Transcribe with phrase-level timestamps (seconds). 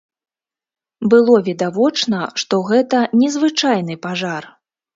[1.11, 4.53] Было відавочна, што гэта незвычайны пажар.